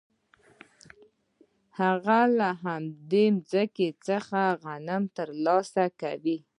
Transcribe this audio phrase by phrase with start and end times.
[1.79, 2.49] هغه له
[3.11, 6.37] دې ځمکې څخه غنم ترلاسه کوي